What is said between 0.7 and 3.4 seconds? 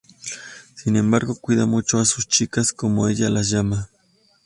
Sin embargo cuida mucho a "sus chicas", como ella